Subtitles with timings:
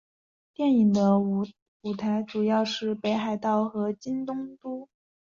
[0.55, 1.45] 电影的舞
[1.95, 4.89] 台主要是北海道和东京都。